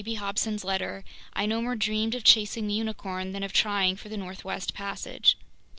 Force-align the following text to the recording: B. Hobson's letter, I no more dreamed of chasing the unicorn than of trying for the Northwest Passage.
B. 0.03 0.15
Hobson's 0.15 0.63
letter, 0.63 1.03
I 1.33 1.45
no 1.45 1.61
more 1.61 1.75
dreamed 1.75 2.15
of 2.15 2.23
chasing 2.23 2.65
the 2.65 2.73
unicorn 2.73 3.33
than 3.33 3.43
of 3.43 3.53
trying 3.53 3.95
for 3.97 4.09
the 4.09 4.17
Northwest 4.17 4.73
Passage. 4.73 5.37